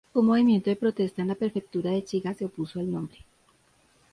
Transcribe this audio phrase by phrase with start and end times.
[0.15, 3.19] Un movimiento de protesta en la prefectura de Shiga se opuso al nombre.